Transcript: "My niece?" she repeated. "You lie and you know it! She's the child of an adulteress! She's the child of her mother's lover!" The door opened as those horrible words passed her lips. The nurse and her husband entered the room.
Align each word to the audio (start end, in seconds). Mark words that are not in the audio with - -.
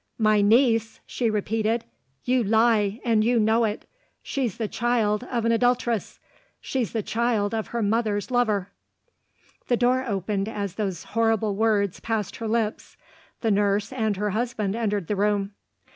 "My 0.17 0.41
niece?" 0.41 0.99
she 1.05 1.29
repeated. 1.29 1.85
"You 2.25 2.43
lie 2.43 2.99
and 3.05 3.23
you 3.23 3.39
know 3.39 3.65
it! 3.65 3.85
She's 4.23 4.57
the 4.57 4.67
child 4.67 5.23
of 5.25 5.45
an 5.45 5.51
adulteress! 5.51 6.19
She's 6.59 6.91
the 6.91 7.03
child 7.03 7.53
of 7.53 7.67
her 7.67 7.83
mother's 7.83 8.31
lover!" 8.31 8.71
The 9.67 9.77
door 9.77 10.03
opened 10.07 10.49
as 10.49 10.73
those 10.73 11.03
horrible 11.03 11.53
words 11.55 11.99
passed 11.99 12.37
her 12.37 12.47
lips. 12.47 12.97
The 13.41 13.51
nurse 13.51 13.93
and 13.93 14.17
her 14.17 14.31
husband 14.31 14.75
entered 14.75 15.05
the 15.05 15.15
room. 15.15 15.51